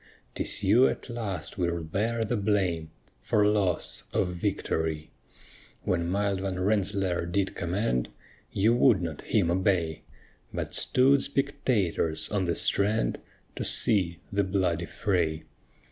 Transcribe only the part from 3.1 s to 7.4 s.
For loss of victory. When mild Van Rensselaer